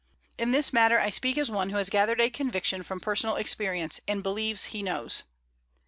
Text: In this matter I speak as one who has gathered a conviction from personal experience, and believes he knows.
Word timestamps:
In 0.35 0.49
this 0.49 0.73
matter 0.73 0.99
I 0.99 1.11
speak 1.11 1.37
as 1.37 1.51
one 1.51 1.69
who 1.69 1.75
has 1.77 1.91
gathered 1.91 2.19
a 2.19 2.31
conviction 2.31 2.81
from 2.81 2.99
personal 2.99 3.35
experience, 3.35 3.99
and 4.07 4.23
believes 4.23 4.65
he 4.73 4.81
knows. 4.81 5.25